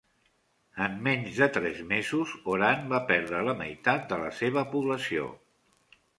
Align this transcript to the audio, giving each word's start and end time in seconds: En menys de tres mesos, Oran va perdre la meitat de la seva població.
En 0.85 0.95
menys 1.07 1.41
de 1.41 1.47
tres 1.57 1.81
mesos, 1.91 2.33
Oran 2.55 2.89
va 2.95 3.03
perdre 3.13 3.43
la 3.49 3.55
meitat 3.61 4.09
de 4.15 4.19
la 4.25 4.35
seva 4.41 4.67
població. 4.75 5.31